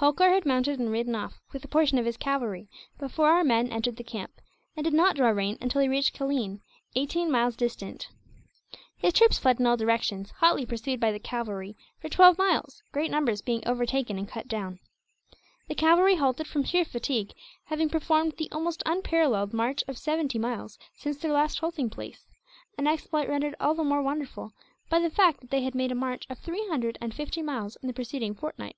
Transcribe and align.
Holkar 0.00 0.28
had 0.34 0.44
mounted 0.44 0.78
and 0.78 0.90
ridden 0.92 1.14
off, 1.14 1.40
with 1.54 1.64
a 1.64 1.68
portion 1.68 1.96
of 1.96 2.04
his 2.04 2.18
cavalry, 2.18 2.68
before 2.98 3.28
our 3.28 3.42
men 3.42 3.72
entered 3.72 3.96
the 3.96 4.04
camp; 4.04 4.42
and 4.76 4.84
did 4.84 4.92
not 4.92 5.16
draw 5.16 5.30
rein 5.30 5.56
until 5.58 5.80
he 5.80 5.88
reached 5.88 6.12
Caline, 6.12 6.60
eighteen 6.94 7.30
miles 7.30 7.56
distant. 7.56 8.08
His 8.94 9.14
troops 9.14 9.38
fled 9.38 9.58
in 9.58 9.64
all 9.66 9.78
directions, 9.78 10.32
hotly 10.32 10.66
pursued 10.66 11.00
by 11.00 11.12
the 11.12 11.18
cavalry, 11.18 11.78
for 11.98 12.10
twelve 12.10 12.36
miles; 12.36 12.82
great 12.92 13.10
numbers 13.10 13.40
being 13.40 13.66
overtaken 13.66 14.18
and 14.18 14.28
cut 14.28 14.48
down. 14.48 14.80
The 15.66 15.74
cavalry 15.74 16.16
halted 16.16 16.46
from 16.46 16.64
sheer 16.64 16.84
fatigue, 16.84 17.32
having 17.64 17.88
performed 17.88 18.34
the 18.36 18.50
almost 18.52 18.82
unparalleled 18.84 19.54
march 19.54 19.82
of 19.88 19.96
seventy 19.96 20.38
miles 20.38 20.76
since 20.94 21.16
their 21.16 21.32
last 21.32 21.60
halting 21.60 21.88
place; 21.88 22.26
an 22.76 22.86
exploit 22.86 23.30
rendered 23.30 23.54
all 23.58 23.74
the 23.74 23.82
more 23.82 24.02
wonderful 24.02 24.52
by 24.90 24.98
the 24.98 25.08
fact 25.08 25.40
that 25.40 25.48
they 25.50 25.62
had 25.62 25.74
made 25.74 25.90
a 25.90 25.94
march 25.94 26.26
of 26.28 26.38
three 26.38 26.66
hundred 26.68 26.98
and 27.00 27.14
fifty 27.14 27.40
miles 27.40 27.76
in 27.76 27.86
the 27.86 27.94
preceding 27.94 28.34
fortnight. 28.34 28.76